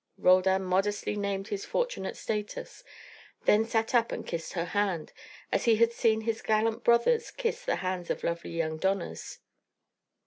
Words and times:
Roldan 0.17 0.63
modestly 0.63 1.15
named 1.15 1.49
his 1.49 1.63
fortunate 1.63 2.17
status, 2.17 2.83
then 3.45 3.63
sat 3.65 3.93
up 3.93 4.11
and 4.11 4.25
kissed 4.25 4.53
her 4.53 4.65
hand, 4.65 5.13
as 5.51 5.65
he 5.65 5.75
had 5.75 5.93
seen 5.93 6.21
his 6.21 6.41
gallant 6.41 6.83
brothers 6.83 7.29
kiss 7.29 7.63
the 7.63 7.75
hands 7.85 8.09
of 8.09 8.23
lovely 8.23 8.49
young 8.57 8.79
donas. 8.79 9.37